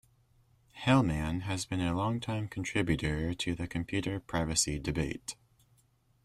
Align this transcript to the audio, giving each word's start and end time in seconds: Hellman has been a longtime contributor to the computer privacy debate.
Hellman 0.79 1.41
has 1.41 1.63
been 1.67 1.79
a 1.79 1.95
longtime 1.95 2.47
contributor 2.47 3.35
to 3.35 3.53
the 3.53 3.67
computer 3.67 4.19
privacy 4.19 4.79
debate. 4.79 5.35